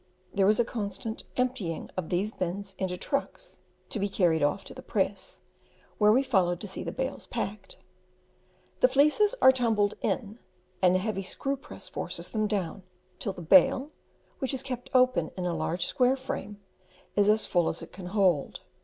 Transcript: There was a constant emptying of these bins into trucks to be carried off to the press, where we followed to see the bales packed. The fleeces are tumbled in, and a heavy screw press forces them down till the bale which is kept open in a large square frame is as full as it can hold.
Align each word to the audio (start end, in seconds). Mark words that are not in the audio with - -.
There 0.33 0.47
was 0.47 0.59
a 0.59 0.65
constant 0.65 1.25
emptying 1.37 1.91
of 1.95 2.09
these 2.09 2.31
bins 2.31 2.73
into 2.79 2.97
trucks 2.97 3.59
to 3.89 3.99
be 3.99 4.09
carried 4.09 4.41
off 4.41 4.63
to 4.63 4.73
the 4.73 4.81
press, 4.81 5.41
where 5.99 6.11
we 6.11 6.23
followed 6.23 6.59
to 6.61 6.67
see 6.67 6.83
the 6.83 6.91
bales 6.91 7.27
packed. 7.27 7.77
The 8.79 8.87
fleeces 8.87 9.35
are 9.43 9.51
tumbled 9.51 9.93
in, 10.01 10.39
and 10.81 10.95
a 10.95 10.97
heavy 10.97 11.21
screw 11.21 11.55
press 11.55 11.87
forces 11.87 12.31
them 12.31 12.47
down 12.47 12.81
till 13.19 13.33
the 13.33 13.43
bale 13.43 13.91
which 14.39 14.55
is 14.55 14.63
kept 14.63 14.89
open 14.95 15.29
in 15.37 15.45
a 15.45 15.53
large 15.55 15.85
square 15.85 16.15
frame 16.15 16.59
is 17.15 17.29
as 17.29 17.45
full 17.45 17.69
as 17.69 17.83
it 17.83 17.91
can 17.93 18.07
hold. 18.07 18.61